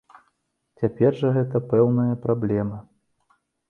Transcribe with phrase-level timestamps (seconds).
[0.81, 2.85] Цяпер жа гэта пэўная праблема.